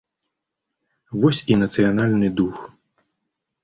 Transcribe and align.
Вось 1.25 1.43
і 1.53 1.61
нацыянальны 1.67 2.35
дух. 2.43 2.69